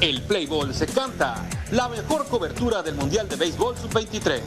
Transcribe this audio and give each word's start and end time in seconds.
El 0.00 0.20
Playboy 0.22 0.74
se 0.74 0.86
canta, 0.86 1.48
la 1.70 1.88
mejor 1.88 2.26
cobertura 2.28 2.82
del 2.82 2.96
Mundial 2.96 3.28
de 3.30 3.36
Béisbol 3.36 3.76
Sub-23. 3.78 4.40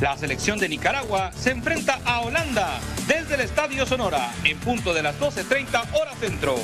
La 0.00 0.16
selección 0.16 0.58
de 0.58 0.68
Nicaragua 0.68 1.30
se 1.32 1.52
enfrenta 1.52 2.00
a 2.04 2.22
Holanda 2.22 2.80
desde 3.06 3.36
el 3.36 3.42
Estadio 3.42 3.86
Sonora 3.86 4.32
en 4.42 4.58
punto 4.58 4.92
de 4.92 5.04
las 5.04 5.16
12.30 5.20 5.84
hora 5.92 6.12
centro. 6.16 6.56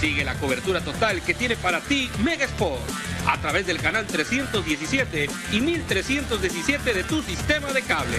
Sigue 0.00 0.24
la 0.24 0.34
cobertura 0.34 0.80
total 0.80 1.22
que 1.22 1.34
tiene 1.34 1.54
para 1.56 1.80
ti 1.80 2.10
Mega 2.24 2.44
Sport 2.46 2.82
a 3.28 3.40
través 3.40 3.68
del 3.68 3.78
canal 3.78 4.04
317 4.04 5.28
y 5.52 5.60
1317 5.60 6.92
de 6.92 7.04
tu 7.04 7.22
sistema 7.22 7.72
de 7.72 7.82
cable. 7.82 8.18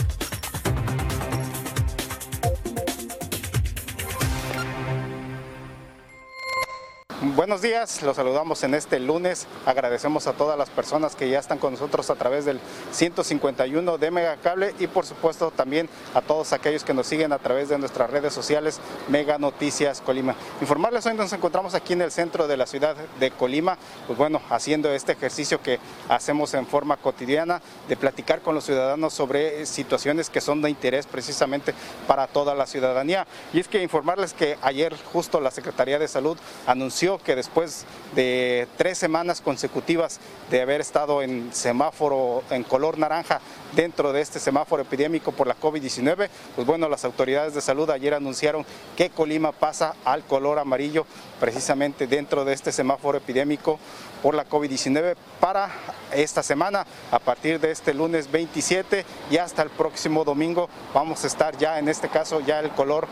Buenos 7.23 7.61
días, 7.61 8.01
los 8.01 8.15
saludamos 8.15 8.63
en 8.63 8.73
este 8.73 8.99
lunes. 8.99 9.45
Agradecemos 9.67 10.25
a 10.25 10.33
todas 10.33 10.57
las 10.57 10.71
personas 10.71 11.15
que 11.15 11.29
ya 11.29 11.37
están 11.37 11.59
con 11.59 11.73
nosotros 11.73 12.09
a 12.09 12.15
través 12.15 12.45
del 12.45 12.59
151 12.93 13.99
de 13.99 14.09
Megacable 14.09 14.73
y 14.79 14.87
por 14.87 15.05
supuesto 15.05 15.51
también 15.51 15.87
a 16.15 16.21
todos 16.21 16.51
aquellos 16.51 16.83
que 16.83 16.95
nos 16.95 17.05
siguen 17.05 17.31
a 17.31 17.37
través 17.37 17.69
de 17.69 17.77
nuestras 17.77 18.09
redes 18.09 18.33
sociales 18.33 18.79
Mega 19.07 19.37
Noticias 19.37 20.01
Colima. 20.01 20.33
Informarles 20.61 21.05
hoy 21.05 21.13
nos 21.13 21.31
encontramos 21.31 21.75
aquí 21.75 21.93
en 21.93 22.01
el 22.01 22.11
centro 22.11 22.47
de 22.47 22.57
la 22.57 22.65
ciudad 22.65 22.95
de 23.19 23.29
Colima, 23.29 23.77
pues 24.07 24.17
bueno, 24.17 24.41
haciendo 24.49 24.91
este 24.91 25.11
ejercicio 25.11 25.61
que 25.61 25.77
hacemos 26.09 26.55
en 26.55 26.65
forma 26.65 26.97
cotidiana 26.97 27.61
de 27.87 27.97
platicar 27.97 28.41
con 28.41 28.55
los 28.55 28.63
ciudadanos 28.63 29.13
sobre 29.13 29.67
situaciones 29.67 30.31
que 30.31 30.41
son 30.41 30.63
de 30.63 30.71
interés 30.71 31.05
precisamente 31.05 31.75
para 32.07 32.25
toda 32.25 32.55
la 32.55 32.65
ciudadanía. 32.65 33.27
Y 33.53 33.59
es 33.59 33.67
que 33.67 33.83
informarles 33.83 34.33
que 34.33 34.57
ayer 34.63 34.95
justo 35.13 35.39
la 35.39 35.51
Secretaría 35.51 35.99
de 35.99 36.07
Salud 36.07 36.35
anunció 36.65 37.10
que 37.19 37.35
después 37.35 37.85
de 38.15 38.67
tres 38.77 38.97
semanas 38.97 39.41
consecutivas 39.41 40.19
de 40.49 40.61
haber 40.61 40.81
estado 40.81 41.21
en 41.21 41.53
semáforo 41.53 42.43
en 42.49 42.63
color 42.63 42.97
naranja 42.97 43.41
dentro 43.75 44.11
de 44.13 44.21
este 44.21 44.39
semáforo 44.39 44.83
epidémico 44.83 45.31
por 45.31 45.47
la 45.47 45.57
COVID-19, 45.57 46.29
pues 46.55 46.67
bueno, 46.67 46.89
las 46.89 47.05
autoridades 47.05 47.53
de 47.53 47.61
salud 47.61 47.89
ayer 47.89 48.13
anunciaron 48.13 48.65
que 48.97 49.09
Colima 49.09 49.51
pasa 49.51 49.95
al 50.05 50.23
color 50.23 50.59
amarillo 50.59 51.05
precisamente 51.39 52.07
dentro 52.07 52.45
de 52.45 52.53
este 52.53 52.71
semáforo 52.71 53.17
epidémico 53.17 53.79
por 54.21 54.35
la 54.35 54.47
COVID-19 54.47 55.15
para 55.39 55.71
esta 56.13 56.43
semana. 56.43 56.85
A 57.11 57.19
partir 57.19 57.59
de 57.59 57.71
este 57.71 57.93
lunes 57.93 58.29
27 58.31 59.05
y 59.29 59.37
hasta 59.37 59.63
el 59.63 59.69
próximo 59.69 60.23
domingo 60.23 60.69
vamos 60.93 61.23
a 61.23 61.27
estar 61.27 61.57
ya 61.57 61.79
en 61.79 61.89
este 61.89 62.09
caso 62.09 62.39
ya 62.41 62.59
el 62.59 62.69
color 62.71 63.07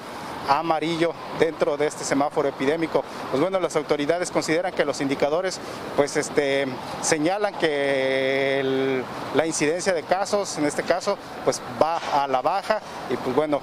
amarillo 0.50 1.14
dentro 1.40 1.78
de 1.78 1.88
este 1.88 2.04
semáforo 2.04 2.50
epidémico. 2.50 3.04
Pues 3.30 3.42
bueno, 3.42 3.60
las 3.60 3.76
autoridades 3.76 4.32
consideran 4.32 4.74
que 4.74 4.84
los 4.84 5.00
indicadores 5.00 5.60
pues 5.96 6.18
este, 6.18 6.66
señalan 7.02 7.54
que 7.56 9.04
la 9.36 9.46
incidencia 9.46 9.94
de 9.94 10.04
casos, 10.04 10.58
en 10.58 10.66
este 10.66 10.84
caso, 10.84 11.18
pues 11.46 11.62
va 11.82 11.98
a 11.98 12.28
la 12.28 12.42
baja 12.42 12.82
y 13.10 13.16
pues 13.16 13.36
bueno, 13.36 13.62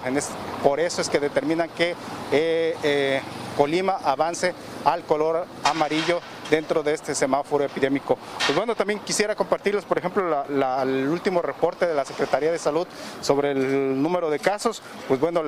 por 0.62 0.80
eso 0.80 1.02
es 1.02 1.08
que 1.08 1.20
determinan 1.20 1.69
que 1.70 1.94
eh, 2.32 2.76
eh, 2.82 3.20
Colima 3.56 3.98
avance 4.04 4.53
al 4.84 5.04
color 5.04 5.47
amarillo 5.64 6.20
dentro 6.51 6.83
de 6.83 6.95
este 6.95 7.15
semáforo 7.15 7.65
epidémico. 7.65 8.19
Pues 8.47 8.57
bueno, 8.57 8.75
también 8.75 9.01
quisiera 9.01 9.34
compartirles, 9.34 9.84
por 9.84 9.99
ejemplo, 9.99 10.45
el 10.49 11.09
último 11.09 11.43
reporte 11.43 11.87
de 11.87 11.95
la 11.95 12.05
Secretaría 12.05 12.53
de 12.53 12.59
Salud 12.59 12.87
sobre 13.21 13.53
el 13.53 14.01
número 14.01 14.31
de 14.31 14.39
casos. 14.39 14.83
Pues 15.09 15.21
bueno, 15.21 15.43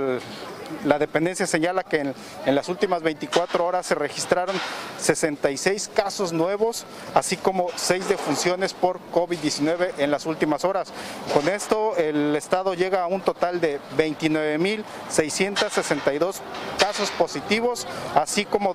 la 0.84 0.98
dependencia 0.98 1.46
señala 1.46 1.82
que 1.82 2.00
en, 2.00 2.14
en 2.46 2.54
las 2.54 2.68
últimas 2.68 3.02
24 3.02 3.64
horas 3.64 3.86
se 3.86 3.94
registraron 3.94 4.56
66 4.98 5.90
casos 5.94 6.32
nuevos, 6.32 6.84
así 7.14 7.36
como 7.36 7.68
6 7.74 8.08
defunciones 8.08 8.74
por 8.74 8.98
COVID-19 9.12 9.92
en 9.98 10.10
las 10.10 10.26
últimas 10.26 10.64
horas. 10.64 10.92
Con 11.32 11.48
esto, 11.48 11.96
el 11.96 12.34
Estado 12.36 12.74
llega 12.74 13.02
a 13.02 13.06
un 13.06 13.20
total 13.20 13.60
de 13.60 13.78
29.662 13.96 16.36
casos 16.78 17.10
positivos, 17.12 17.86
así 18.14 18.44
como 18.44 18.74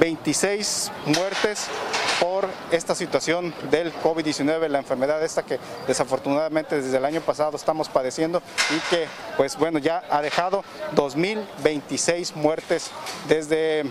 2.026 0.00 0.90
muertes 1.06 1.66
por 2.20 2.48
esta 2.70 2.94
situación 2.94 3.54
del 3.70 3.92
COVID-19, 3.94 4.68
la 4.68 4.78
enfermedad 4.78 5.22
esta 5.22 5.42
que 5.42 5.58
desafortunadamente 5.86 6.80
desde 6.80 6.96
el 6.96 7.04
año 7.04 7.20
pasado 7.20 7.56
estamos 7.56 7.88
padeciendo 7.88 8.42
y 8.70 8.78
que 8.90 9.06
pues 9.36 9.56
bueno 9.58 9.78
ya 9.78 10.02
ha 10.10 10.22
dejado 10.22 10.64
2.026 10.96 12.34
muertes 12.34 12.90
desde, 13.28 13.84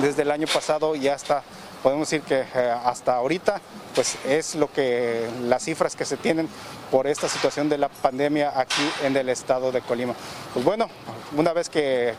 desde 0.00 0.22
el 0.22 0.30
año 0.30 0.46
pasado 0.52 0.96
y 0.96 1.08
hasta 1.08 1.42
podemos 1.82 2.10
decir 2.10 2.26
que 2.26 2.40
eh, 2.40 2.74
hasta 2.84 3.14
ahorita 3.14 3.60
pues 3.94 4.16
es 4.26 4.54
lo 4.56 4.72
que 4.72 5.28
las 5.42 5.64
cifras 5.64 5.94
que 5.94 6.04
se 6.04 6.16
tienen 6.16 6.48
por 6.90 7.06
esta 7.06 7.28
situación 7.28 7.68
de 7.68 7.78
la 7.78 7.88
pandemia 7.88 8.52
aquí 8.58 8.82
en 9.04 9.16
el 9.16 9.28
estado 9.28 9.70
de 9.70 9.80
Colima. 9.80 10.14
Pues 10.52 10.64
bueno, 10.64 10.88
una 11.36 11.52
vez 11.52 11.68
que 11.68 12.14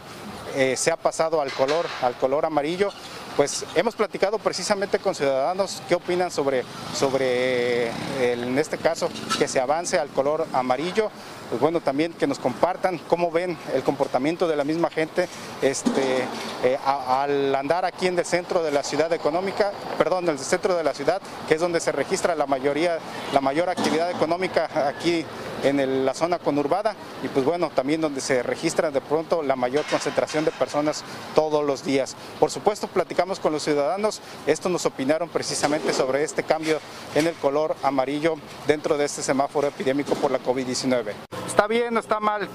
eh, 0.56 0.76
se 0.78 0.92
ha 0.92 0.98
pasado 0.98 1.42
al 1.42 1.52
color, 1.52 1.86
al 2.02 2.16
color 2.16 2.46
amarillo, 2.46 2.90
pues 3.36 3.66
hemos 3.76 3.96
platicado 3.96 4.40
precisamente 4.40 4.98
con 5.00 5.14
ciudadanos 5.14 5.82
qué 5.90 5.96
opinan 5.96 6.32
sobre, 6.32 6.64
sobre 6.94 7.90
el- 8.22 8.44
en 8.44 8.58
este 8.58 8.78
caso 8.78 9.10
que 9.38 9.48
se 9.48 9.60
avance 9.60 10.00
al 10.00 10.08
color 10.10 10.48
amarillo. 10.54 11.10
Pues 11.50 11.62
bueno, 11.62 11.80
también 11.80 12.12
que 12.14 12.26
nos 12.26 12.40
compartan 12.40 12.98
cómo 13.08 13.30
ven 13.30 13.56
el 13.76 13.84
comportamiento 13.84 14.48
de 14.48 14.56
la 14.56 14.64
misma 14.64 14.90
gente 14.90 15.28
este, 15.62 16.26
eh, 16.64 16.78
al 16.86 17.54
andar 17.54 17.86
aquí 17.86 18.08
en 18.08 18.18
el 18.18 18.26
centro 18.26 18.64
de 18.64 18.72
la 18.72 18.82
ciudad 18.82 19.14
económica, 19.14 19.72
perdón, 19.98 20.28
el 20.30 20.40
centro 20.40 20.76
de 20.76 20.84
la 20.84 20.94
ciudad, 20.96 21.22
que 21.48 21.54
es 21.56 21.62
donde 21.62 21.80
se 21.82 21.92
registra 21.92 22.34
la 22.34 22.48
mayoría, 22.48 22.98
la 23.32 23.42
mayor 23.42 23.70
actividad 23.70 24.10
económica 24.10 24.70
aquí 24.88 25.24
en 25.64 25.80
el- 25.80 26.06
la 26.06 26.14
zona 26.14 26.38
conurbada 26.40 26.96
y 27.24 27.28
pues 27.28 27.46
bueno, 27.46 27.72
también 27.74 28.02
donde 28.02 28.22
se 28.22 28.44
registra 28.44 28.92
de 28.92 29.02
pronto 29.02 29.42
la 29.44 29.56
mayor 29.56 29.84
concentración 29.90 30.46
de 30.46 30.52
personas 30.52 31.04
todos 31.34 31.64
los 31.66 31.84
días. 31.84 32.16
Por 32.40 32.52
supuesto, 32.52 32.88
platicamos 32.88 33.40
con 33.40 33.52
los 33.54 33.64
ciudadanos, 33.64 34.22
esto 34.48 34.70
nos 34.70 34.86
opinaron 34.86 35.30
precisamente 35.30 35.94
sobre 35.94 36.24
este 36.24 36.44
cambio 36.44 36.80
en 37.16 37.28
el 37.28 37.34
color 37.36 37.76
amarillo 37.84 38.36
dentro 38.68 38.98
de 38.98 39.06
este 39.06 39.24
semáforo 39.24 39.68
epidémico 39.68 40.14
por 40.16 40.32
la 40.32 40.40
COVID-19. 40.40 41.14
¿Está 41.48 41.68
bien 41.68 41.96
o 41.98 42.00
está 42.00 42.20
mal? 42.20 42.48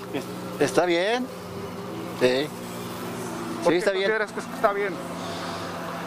Está 0.59 0.85
bien. 0.85 1.27
Sí. 2.21 2.47
¿Por 3.65 3.65
Sí, 3.65 3.71
qué 3.73 3.79
está 3.79 3.91
bien. 3.93 4.03
consideras 4.11 4.33
que 4.33 4.41
está 4.41 4.73
bien? 4.73 4.95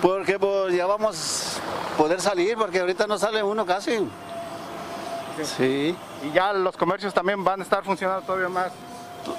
Porque 0.02 0.38
pues 0.38 0.76
ya 0.76 0.86
vamos 0.86 1.58
a 1.94 1.98
poder 1.98 2.20
salir, 2.22 2.58
porque 2.58 2.80
ahorita 2.80 3.08
no 3.08 3.18
sale 3.18 3.42
uno 3.42 3.66
casi. 3.66 4.08
Sí. 5.58 5.96
Y 6.24 6.32
ya 6.32 6.54
los 6.54 6.78
comercios 6.78 7.14
también 7.14 7.44
van 7.44 7.60
a 7.60 7.64
estar 7.64 7.84
funcionando 7.84 8.22
todavía 8.26 8.50
más. 8.50 8.72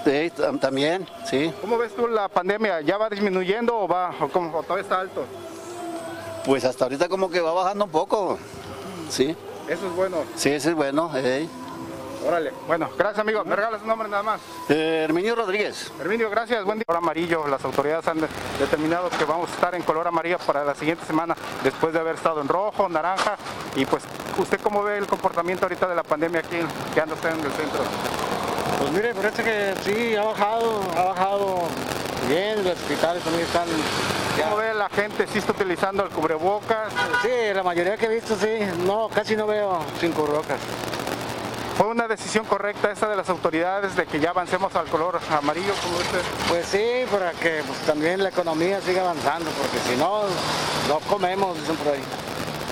Sí, 0.04 0.30
tam- 0.36 0.58
también, 0.60 1.06
sí. 1.26 1.52
¿Cómo 1.60 1.76
ves 1.78 1.94
tú 1.94 2.06
la 2.08 2.28
pandemia? 2.28 2.80
¿Ya 2.82 2.96
va 2.96 3.08
disminuyendo 3.10 3.76
o 3.78 3.86
va 3.88 4.14
o 4.20 4.28
cómo, 4.28 4.56
o 4.58 4.62
todavía 4.62 4.82
está 4.82 5.00
alto? 5.00 5.24
Pues 6.44 6.64
hasta 6.64 6.84
ahorita 6.84 7.08
como 7.08 7.30
que 7.30 7.40
va 7.40 7.52
bajando 7.52 7.84
un 7.86 7.90
poco. 7.90 8.38
Sí. 9.10 9.36
Eso 9.68 9.86
es 9.86 9.92
bueno. 9.94 10.18
Sí, 10.36 10.50
ese 10.50 10.70
es 10.70 10.74
bueno. 10.74 11.10
ey. 11.16 11.48
Órale. 12.26 12.52
Bueno, 12.66 12.88
gracias 12.96 13.18
amigo. 13.20 13.44
¿Me 13.44 13.54
regalas 13.54 13.82
un 13.82 13.88
nombre 13.88 14.08
nada 14.08 14.22
más? 14.22 14.40
Eh, 14.70 15.02
Herminio 15.04 15.34
Rodríguez. 15.34 15.92
Herminio, 16.00 16.30
gracias. 16.30 16.64
Buen 16.64 16.78
día. 16.78 16.84
Color 16.86 17.02
amarillo. 17.02 17.46
Las 17.48 17.62
autoridades 17.64 18.06
han 18.08 18.20
de- 18.20 18.28
determinado 18.58 19.10
que 19.10 19.24
vamos 19.26 19.50
a 19.50 19.54
estar 19.54 19.74
en 19.74 19.82
color 19.82 20.06
amarillo 20.08 20.38
para 20.38 20.64
la 20.64 20.74
siguiente 20.74 21.04
semana, 21.04 21.36
después 21.62 21.92
de 21.92 22.00
haber 22.00 22.14
estado 22.14 22.40
en 22.40 22.48
rojo, 22.48 22.88
naranja 22.88 23.36
y 23.76 23.84
pues 23.84 24.02
¿Usted 24.36 24.60
cómo 24.60 24.82
ve 24.82 24.98
el 24.98 25.06
comportamiento 25.06 25.66
ahorita 25.66 25.86
de 25.86 25.94
la 25.94 26.02
pandemia 26.02 26.40
aquí, 26.40 26.56
que 26.92 27.00
anda 27.00 27.14
usted 27.14 27.30
en 27.30 27.40
el 27.40 27.52
centro? 27.52 27.80
Pues 28.78 28.90
mire, 28.90 29.14
parece 29.14 29.44
que 29.44 29.74
sí, 29.84 30.16
ha 30.16 30.24
bajado, 30.24 30.80
ha 30.96 31.02
bajado 31.04 31.58
bien, 32.28 32.64
los 32.64 32.72
hospitales 32.72 33.22
también 33.22 33.46
están... 33.46 33.68
¿Cómo 34.42 34.56
ve 34.56 34.74
la 34.74 34.88
gente? 34.88 35.28
¿Sí 35.28 35.38
está 35.38 35.52
utilizando 35.52 36.02
el 36.02 36.10
cubrebocas? 36.10 36.92
Sí, 37.22 37.54
la 37.54 37.62
mayoría 37.62 37.96
que 37.96 38.06
he 38.06 38.08
visto 38.08 38.36
sí, 38.36 38.58
no, 38.84 39.08
casi 39.08 39.36
no 39.36 39.46
veo 39.46 39.78
sin 40.00 40.10
cubrebocas. 40.10 40.58
¿Fue 41.78 41.86
una 41.86 42.08
decisión 42.08 42.44
correcta 42.44 42.90
esa 42.90 43.08
de 43.08 43.16
las 43.16 43.28
autoridades 43.28 43.94
de 43.94 44.06
que 44.06 44.18
ya 44.18 44.30
avancemos 44.30 44.74
al 44.74 44.86
color 44.86 45.20
amarillo 45.30 45.72
como 45.82 45.96
usted? 45.98 46.20
Pues 46.48 46.66
sí, 46.66 47.04
para 47.10 47.30
que 47.32 47.62
pues, 47.64 47.78
también 47.80 48.22
la 48.22 48.30
economía 48.30 48.80
siga 48.80 49.02
avanzando, 49.02 49.50
porque 49.50 49.78
si 49.88 49.96
no, 49.96 50.22
no 50.88 50.98
comemos, 51.08 51.56
dicen 51.60 51.76
por 51.76 51.92
ahí. 51.92 52.02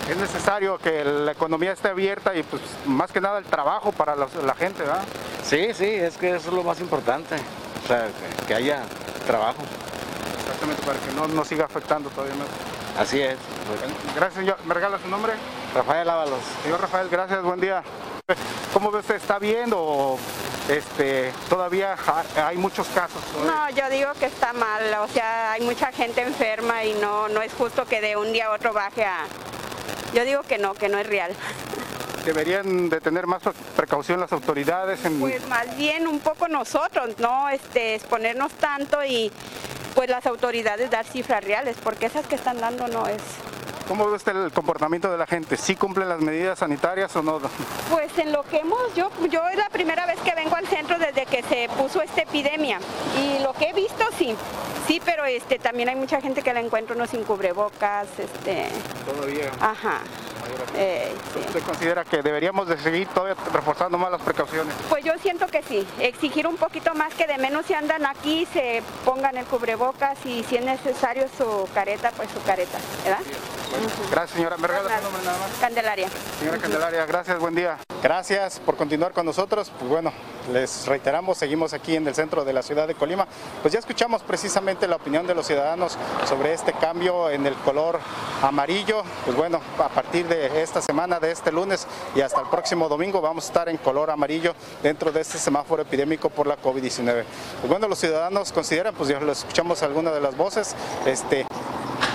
Es 0.08 0.16
necesario 0.16 0.78
que 0.78 1.04
la 1.04 1.32
economía 1.32 1.72
esté 1.72 1.88
abierta 1.88 2.34
y 2.34 2.42
pues 2.42 2.60
más 2.86 3.10
que 3.12 3.20
nada 3.20 3.38
el 3.38 3.44
trabajo 3.44 3.92
para 3.92 4.14
los- 4.16 4.34
la 4.34 4.54
gente, 4.54 4.82
¿verdad? 4.82 5.04
Sí, 5.44 5.72
sí, 5.74 5.86
es 5.86 6.16
que 6.16 6.34
eso 6.36 6.48
es 6.48 6.54
lo 6.54 6.62
más 6.64 6.80
importante, 6.80 7.36
o 7.84 7.86
sea, 7.86 8.06
que, 8.06 8.46
que 8.46 8.54
haya 8.54 8.82
trabajo, 9.26 9.62
Exactamente, 10.40 10.82
para 10.82 10.98
que 10.98 11.12
no 11.12 11.28
nos 11.28 11.48
siga 11.48 11.64
afectando 11.64 12.10
todavía 12.10 12.34
más. 12.34 12.48
así 12.98 13.20
es. 13.20 13.36
Gracias, 14.14 14.34
señor. 14.40 14.56
¿Me 14.64 14.74
regala 14.74 14.98
su 14.98 15.08
nombre? 15.08 15.32
Rafael 15.74 16.08
Ábalos. 16.10 16.40
Señor 16.62 16.80
Rafael, 16.80 17.08
gracias, 17.08 17.42
buen 17.42 17.60
día. 17.60 17.82
¿Cómo 18.72 18.90
ve 18.90 18.98
usted? 19.00 19.14
¿Está 19.16 19.38
bien 19.38 19.72
o 19.74 20.18
este, 20.68 21.32
todavía 21.48 21.94
ha- 22.06 22.48
hay 22.48 22.56
muchos 22.56 22.86
casos? 22.88 23.22
No, 23.44 23.70
yo 23.70 23.88
digo 23.88 24.10
que 24.18 24.26
está 24.26 24.52
mal, 24.52 24.82
o 25.00 25.08
sea, 25.08 25.52
hay 25.52 25.60
mucha 25.62 25.90
gente 25.92 26.22
enferma 26.22 26.84
y 26.84 26.94
no, 26.94 27.28
no 27.28 27.40
es 27.40 27.52
justo 27.54 27.84
que 27.86 28.00
de 28.00 28.16
un 28.16 28.32
día 28.32 28.46
a 28.48 28.50
otro 28.52 28.72
baje 28.72 29.04
a... 29.04 29.24
Yo 30.14 30.24
digo 30.24 30.42
que 30.42 30.58
no, 30.58 30.74
que 30.74 30.88
no 30.88 30.98
es 30.98 31.06
real. 31.06 31.32
¿Deberían 32.24 32.88
de 32.88 33.00
tener 33.00 33.26
más 33.26 33.42
precaución 33.74 34.20
las 34.20 34.32
autoridades? 34.32 35.04
En... 35.04 35.18
Pues 35.18 35.46
más 35.48 35.76
bien 35.76 36.06
un 36.06 36.20
poco 36.20 36.46
nosotros, 36.48 37.18
no 37.18 37.48
este, 37.48 37.96
exponernos 37.96 38.52
tanto 38.52 39.04
y 39.04 39.32
pues 39.94 40.08
las 40.08 40.24
autoridades 40.26 40.90
dar 40.90 41.04
cifras 41.04 41.42
reales, 41.44 41.76
porque 41.82 42.06
esas 42.06 42.26
que 42.26 42.36
están 42.36 42.60
dando 42.60 42.86
no 42.88 43.06
es... 43.08 43.20
¿Cómo 43.92 44.08
ve 44.08 44.16
usted 44.16 44.34
el 44.34 44.50
comportamiento 44.52 45.10
de 45.10 45.18
la 45.18 45.26
gente? 45.26 45.54
¿Sí 45.58 45.76
cumplen 45.76 46.08
las 46.08 46.18
medidas 46.18 46.60
sanitarias 46.60 47.14
o 47.14 47.22
no? 47.22 47.38
Pues 47.90 48.16
en 48.16 48.32
lo 48.32 48.42
que 48.44 48.60
hemos, 48.60 48.94
yo, 48.94 49.10
yo 49.28 49.46
es 49.48 49.58
la 49.58 49.68
primera 49.68 50.06
vez 50.06 50.18
que 50.20 50.34
vengo 50.34 50.56
al 50.56 50.66
centro 50.66 50.98
desde 50.98 51.26
que 51.26 51.42
se 51.42 51.68
puso 51.76 52.00
esta 52.00 52.22
epidemia 52.22 52.78
y 53.20 53.42
lo 53.42 53.52
que 53.52 53.66
he 53.66 53.74
visto 53.74 54.02
sí, 54.16 54.34
sí, 54.86 54.98
pero 55.04 55.26
este 55.26 55.58
también 55.58 55.90
hay 55.90 55.96
mucha 55.96 56.22
gente 56.22 56.42
que 56.42 56.54
la 56.54 56.60
encuentro 56.60 56.94
no 56.94 57.06
sin 57.06 57.22
cubrebocas, 57.24 58.08
este, 58.18 58.68
Todavía. 59.04 59.50
ajá, 59.60 60.00
eh, 60.74 61.12
sí. 61.34 61.40
¿Usted 61.40 61.62
considera 61.62 62.02
que 62.06 62.22
deberíamos 62.22 62.68
de 62.68 62.78
seguir 62.78 63.08
todavía 63.08 63.36
reforzando 63.52 63.98
más 63.98 64.10
las 64.10 64.22
precauciones? 64.22 64.74
Pues 64.88 65.04
yo 65.04 65.12
siento 65.18 65.46
que 65.48 65.62
sí, 65.64 65.86
exigir 66.00 66.46
un 66.46 66.56
poquito 66.56 66.94
más 66.94 67.12
que 67.12 67.26
de 67.26 67.36
menos 67.36 67.66
si 67.66 67.74
andan 67.74 68.06
aquí, 68.06 68.48
se 68.54 68.82
pongan 69.04 69.36
el 69.36 69.44
cubrebocas 69.44 70.16
y 70.24 70.44
si 70.44 70.56
es 70.56 70.64
necesario 70.64 71.26
su 71.36 71.68
careta, 71.74 72.10
pues 72.16 72.30
su 72.30 72.42
careta, 72.42 72.78
¿verdad? 73.04 73.20
Gracias, 74.10 74.36
señora. 74.36 74.56
¿Me 74.56 74.68
regala 74.68 74.98
su 74.98 75.04
nombre 75.04 75.22
nada 75.24 75.38
más? 75.38 75.50
Candelaria. 75.60 76.08
Señora 76.38 76.58
Candelaria, 76.58 77.06
gracias, 77.06 77.38
buen 77.38 77.54
día. 77.54 77.78
Gracias 78.02 78.58
por 78.58 78.76
continuar 78.76 79.12
con 79.12 79.24
nosotros. 79.24 79.70
Pues 79.78 79.88
bueno, 79.88 80.12
les 80.52 80.86
reiteramos, 80.86 81.38
seguimos 81.38 81.72
aquí 81.72 81.94
en 81.94 82.06
el 82.08 82.14
centro 82.14 82.44
de 82.44 82.52
la 82.52 82.62
ciudad 82.62 82.88
de 82.88 82.94
Colima. 82.94 83.28
Pues 83.62 83.72
ya 83.72 83.78
escuchamos 83.78 84.22
precisamente 84.22 84.88
la 84.88 84.96
opinión 84.96 85.26
de 85.26 85.34
los 85.34 85.46
ciudadanos 85.46 85.96
sobre 86.28 86.52
este 86.52 86.72
cambio 86.72 87.30
en 87.30 87.46
el 87.46 87.54
color 87.54 88.00
amarillo. 88.42 89.04
Pues 89.24 89.36
bueno, 89.36 89.60
a 89.78 89.88
partir 89.88 90.26
de 90.26 90.62
esta 90.62 90.82
semana, 90.82 91.20
de 91.20 91.30
este 91.30 91.52
lunes 91.52 91.86
y 92.14 92.22
hasta 92.22 92.40
el 92.40 92.48
próximo 92.48 92.88
domingo 92.88 93.20
vamos 93.20 93.44
a 93.44 93.46
estar 93.46 93.68
en 93.68 93.76
color 93.76 94.10
amarillo 94.10 94.54
dentro 94.82 95.12
de 95.12 95.20
este 95.20 95.38
semáforo 95.38 95.82
epidémico 95.82 96.28
por 96.28 96.46
la 96.46 96.60
COVID-19. 96.60 97.24
Pues 97.60 97.70
bueno, 97.70 97.86
los 97.86 97.98
ciudadanos 97.98 98.52
consideran, 98.52 98.94
pues 98.94 99.10
ya 99.10 99.20
lo 99.20 99.30
escuchamos 99.30 99.82
algunas 99.82 100.12
de 100.12 100.20
las 100.20 100.36
voces, 100.36 100.74
este, 101.06 101.46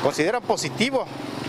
consideran 0.04 0.42
positivo 0.42 1.06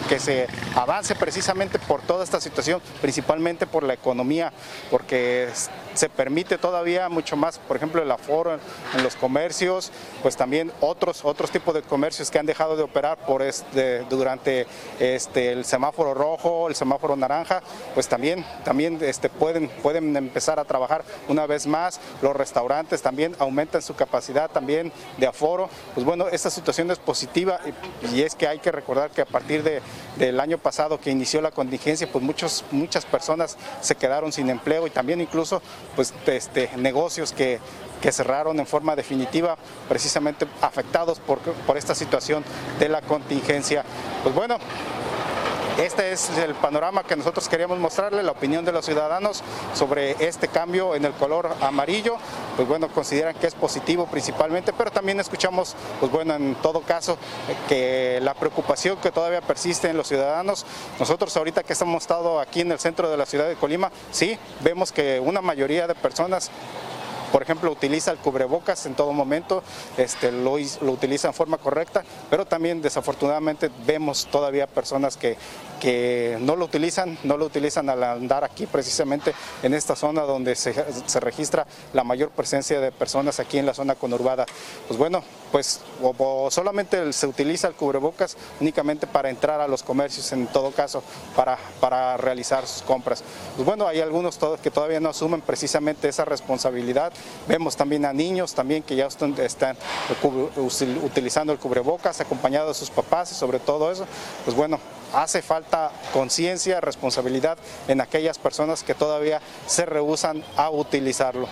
que 0.08 0.19
se 0.19 0.46
avance 0.75 1.14
precisamente 1.14 1.78
por 1.78 2.00
toda 2.02 2.25
esta 2.25 2.40
situación, 2.40 2.81
principalmente 3.00 3.66
por 3.66 3.82
la 3.82 3.94
economía, 3.94 4.52
porque 4.90 5.49
se 5.94 6.08
permite 6.08 6.58
todavía 6.58 7.08
mucho 7.08 7.37
más, 7.37 7.58
por 7.58 7.76
ejemplo, 7.76 8.02
el 8.02 8.10
aforo 8.10 8.58
en 8.94 9.02
los 9.02 9.16
comercios, 9.16 9.90
pues 10.22 10.37
también 10.37 10.72
otros 10.81 11.25
otros 11.25 11.50
tipos 11.50 11.75
de 11.75 11.82
comercios 11.82 12.31
que 12.31 12.38
han 12.38 12.46
dejado 12.46 12.76
de 12.76 12.84
operar 12.84 13.19
por 13.19 13.43
este 13.43 14.05
durante 14.05 14.66
este 15.00 15.52
el 15.52 15.64
semáforo 15.64 16.14
rojo, 16.14 16.69
el 16.69 16.75
semáforo 16.75 17.16
naranja, 17.16 17.62
pues 17.94 18.08
también 18.08 18.44
también 18.64 18.99
este 19.02 19.28
pueden 19.28 19.69
pueden 19.82 20.16
empezar 20.16 20.58
a 20.58 20.64
trabajar 20.64 21.04
una 21.28 21.46
vez 21.46 21.66
más, 21.66 22.00
los 22.22 22.34
restaurantes 22.34 23.02
también 23.02 23.34
aumentan 23.38 23.82
su 23.82 23.94
capacidad 23.94 24.50
también 24.50 24.93
de 25.19 25.26
aforo, 25.26 25.69
pues 25.94 26.06
bueno, 26.06 26.28
esta 26.28 26.50
situación 26.50 26.90
es 26.90 26.99
positiva 26.99 27.61
y, 28.02 28.16
y 28.16 28.22
es 28.22 28.34
que 28.34 28.46
hay 28.46 28.61
que 28.61 28.72
recordar 28.72 29.11
que 29.11 29.22
a 29.22 29.26
partir 29.26 29.62
de, 29.62 29.82
del 30.17 30.41
año 30.41 30.59
pasado 30.59 31.00
que 31.00 31.11
inició 31.11 31.41
la 31.41 31.50
contingencia, 31.50 32.11
pues 32.11 32.25
muchos, 32.25 32.65
muchas 32.71 33.05
personas 33.05 33.56
se 33.81 33.95
quedaron 33.95 34.33
sin 34.33 34.50
empleo 34.50 34.87
y 34.87 34.91
también 34.91 35.21
incluso 35.21 35.62
pues 35.95 36.12
este, 36.27 36.71
negocios 36.77 37.33
que, 37.33 37.61
que 38.00 38.12
cerraron 38.12 38.59
en 38.59 38.67
forma 38.67 38.97
definitiva, 38.97 39.56
precisamente 39.89 40.47
afectados 40.61 41.21
por, 41.21 41.39
por 41.39 41.77
esta 41.77 41.95
situación 41.95 42.45
de 42.79 42.89
la 42.89 43.03
contingencia. 43.03 43.85
Pues 44.23 44.35
bueno, 44.35 44.59
este 45.78 46.10
es 46.12 46.28
el 46.38 46.54
panorama 46.56 47.04
que 47.04 47.14
nosotros 47.14 47.48
queríamos 47.48 47.78
mostrarle, 47.78 48.22
la 48.25 48.32
opinión 48.32 48.64
de 48.64 48.72
los 48.72 48.84
ciudadanos 48.84 49.42
sobre 49.75 50.16
este 50.26 50.48
cambio 50.48 50.96
en 50.96 51.04
el 51.04 51.12
color 51.12 51.54
amarillo. 51.60 52.16
Pues 52.56 52.66
bueno, 52.66 52.88
consideran 52.88 53.36
que 53.36 53.46
es 53.46 53.54
positivo 53.54 54.06
principalmente, 54.06 54.72
pero 54.72 54.90
también 54.90 55.20
escuchamos, 55.20 55.76
pues 56.00 56.10
bueno, 56.10 56.34
en 56.34 56.56
todo 56.56 56.80
caso, 56.80 57.16
que 57.69 58.19
la 58.22 58.34
preocupación 58.34 58.98
que 58.98 59.12
todavía 59.12 59.40
persiste 59.40 59.88
en 59.88 59.96
los 59.96 60.08
ciudadanos. 60.08 60.66
Nosotros 60.98 61.36
ahorita 61.36 61.62
que 61.62 61.75
hemos 61.80 62.02
estado 62.02 62.40
aquí 62.40 62.62
en 62.62 62.72
el 62.72 62.80
centro 62.80 63.08
de 63.08 63.16
la 63.16 63.26
ciudad 63.26 63.46
de 63.46 63.54
Colima, 63.54 63.92
sí, 64.10 64.36
vemos 64.60 64.90
que 64.90 65.20
una 65.20 65.40
mayoría 65.40 65.86
de 65.86 65.94
personas 65.94 66.50
por 67.32 67.42
ejemplo, 67.42 67.70
utiliza 67.70 68.10
el 68.10 68.19
cubrebocas 68.19 68.86
en 68.86 68.94
todo 68.94 69.12
momento, 69.12 69.62
este, 69.96 70.32
lo, 70.32 70.56
lo 70.58 70.92
utiliza 70.92 71.28
en 71.28 71.34
forma 71.34 71.58
correcta, 71.58 72.04
pero 72.30 72.46
también 72.46 72.82
desafortunadamente 72.82 73.70
vemos 73.86 74.26
todavía 74.30 74.66
personas 74.66 75.16
que, 75.16 75.36
que 75.80 76.38
no 76.40 76.56
lo 76.56 76.64
utilizan, 76.64 77.19
no 77.25 77.36
lo 77.36 77.46
utilizan 77.46 77.88
al 77.90 78.02
andar 78.02 78.44
aquí 78.44 78.66
precisamente 78.66 79.34
en 79.62 79.75
esta 79.75 79.96
zona 79.96 80.22
donde 80.22 80.54
se, 80.54 80.75
se 81.06 81.20
registra 81.20 81.66
la 81.92 82.04
mayor 82.04 82.30
presencia 82.30 82.80
de 82.80 82.92
personas 82.92 83.40
aquí 83.40 83.58
en 83.58 83.66
la 83.66 83.75
zona 83.75 83.94
conurbada. 83.94 84.47
Pues 84.87 84.99
bueno, 84.99 85.23
pues 85.50 85.81
o, 86.02 86.50
solamente 86.50 87.12
se 87.12 87.26
utiliza 87.26 87.69
el 87.69 87.75
cubrebocas 87.75 88.37
únicamente 88.61 89.07
para 89.07 89.31
entrar 89.31 89.61
a 89.61 89.69
los 89.69 89.83
comercios 89.83 90.31
en 90.33 90.47
todo 90.47 90.71
caso, 90.71 91.02
para, 91.35 91.59
para 91.81 92.17
realizar 92.17 92.67
sus 92.67 92.83
compras. 92.83 93.23
Pues 93.57 93.67
bueno, 93.67 93.87
hay 93.87 94.00
algunos 94.00 94.38
que 94.62 94.71
todavía 94.71 95.00
no 95.00 95.11
asumen 95.11 95.40
precisamente 95.40 96.09
esa 96.09 96.25
responsabilidad. 96.25 97.12
Vemos 97.47 97.76
también 97.76 98.05
a 98.05 98.12
niños 98.12 98.55
también 98.55 98.83
que 98.83 98.97
ya 98.97 99.07
están, 99.07 99.35
están 99.38 99.76
utilizando 101.02 101.52
el 101.52 101.59
cubrebocas 101.59 102.21
acompañados 102.21 102.76
de 102.76 102.87
sus 102.87 102.90
papás 102.90 103.33
y 103.33 103.35
sobre 103.35 103.59
todo 103.59 103.90
eso, 103.90 104.07
pues 104.45 104.57
bueno, 104.57 104.78
hace 105.12 105.43
falta 105.43 105.90
conciencia, 106.12 106.81
responsabilidad 106.81 107.59
en 107.88 108.00
aquellas 108.00 108.38
personas 108.38 108.83
que 108.83 108.95
todavía 108.95 109.40
se 109.67 109.87
rehusan 109.87 110.45
a 110.57 110.71
utilizarlo. 110.71 111.49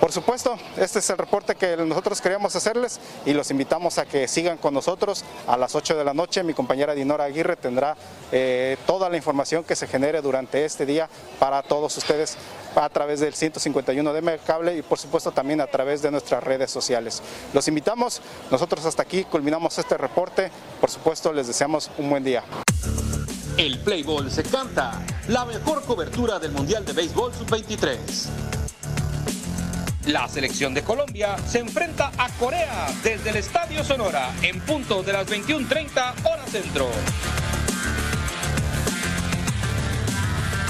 Por 0.00 0.12
supuesto, 0.12 0.56
este 0.76 0.98
es 0.98 1.10
el 1.10 1.18
reporte 1.18 1.54
que 1.54 1.76
nosotros 1.78 2.20
queríamos 2.20 2.54
hacerles 2.54 3.00
y 3.24 3.32
los 3.32 3.50
invitamos 3.50 3.98
a 3.98 4.04
que 4.04 4.28
sigan 4.28 4.58
con 4.58 4.74
nosotros 4.74 5.24
a 5.46 5.56
las 5.56 5.74
8 5.74 5.96
de 5.96 6.04
la 6.04 6.12
noche. 6.12 6.42
Mi 6.42 6.52
compañera 6.52 6.94
Dinora 6.94 7.24
Aguirre 7.24 7.56
tendrá 7.56 7.96
eh, 8.30 8.76
toda 8.86 9.08
la 9.08 9.16
información 9.16 9.64
que 9.64 9.74
se 9.74 9.86
genere 9.86 10.20
durante 10.20 10.64
este 10.64 10.84
día 10.84 11.08
para 11.38 11.62
todos 11.62 11.96
ustedes 11.96 12.36
a 12.74 12.88
través 12.90 13.20
del 13.20 13.34
151 13.34 14.12
de 14.12 14.20
Megacable 14.20 14.76
y 14.76 14.82
por 14.82 14.98
supuesto 14.98 15.32
también 15.32 15.62
a 15.62 15.66
través 15.66 16.02
de 16.02 16.10
nuestras 16.10 16.44
redes 16.44 16.70
sociales. 16.70 17.22
Los 17.54 17.66
invitamos, 17.68 18.20
nosotros 18.50 18.84
hasta 18.84 19.02
aquí 19.02 19.24
culminamos 19.24 19.78
este 19.78 19.96
reporte. 19.96 20.50
Por 20.78 20.90
supuesto, 20.90 21.32
les 21.32 21.46
deseamos 21.46 21.90
un 21.96 22.10
buen 22.10 22.22
día. 22.22 22.44
El 23.56 23.78
Play 23.78 24.02
Ball 24.02 24.30
se 24.30 24.42
canta, 24.42 25.02
la 25.28 25.46
mejor 25.46 25.82
cobertura 25.84 26.38
del 26.38 26.52
Mundial 26.52 26.84
de 26.84 26.92
Béisbol 26.92 27.32
Sub-23. 27.32 28.55
La 30.06 30.28
selección 30.28 30.72
de 30.72 30.84
Colombia 30.84 31.36
se 31.48 31.58
enfrenta 31.58 32.12
a 32.16 32.28
Corea 32.38 32.86
desde 33.02 33.30
el 33.30 33.36
Estadio 33.36 33.82
Sonora 33.82 34.32
en 34.40 34.60
punto 34.60 35.02
de 35.02 35.12
las 35.12 35.28
21:30 35.28 36.14
hora 36.24 36.46
centro. 36.46 36.88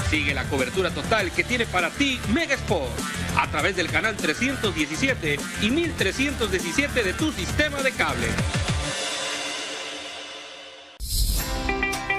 Sigue 0.09 0.33
la 0.33 0.43
cobertura 0.45 0.89
total 0.89 1.31
que 1.31 1.43
tiene 1.43 1.67
para 1.67 1.91
ti 1.91 2.19
Mega 2.33 2.55
Sport 2.55 2.89
a 3.37 3.45
través 3.47 3.75
del 3.75 3.91
canal 3.91 4.15
317 4.15 5.37
y 5.61 5.69
1317 5.69 7.03
de 7.03 7.13
tu 7.13 7.31
sistema 7.31 7.83
de 7.83 7.91
cable. 7.91 8.27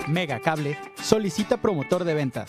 Mega 0.06 0.38
Cable 0.38 0.78
solicita 1.02 1.56
promotor 1.56 2.04
de 2.04 2.14
ventas. 2.14 2.48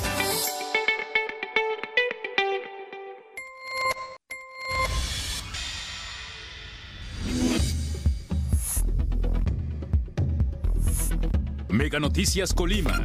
Noticias 12.01 12.51
Colima. 12.51 12.99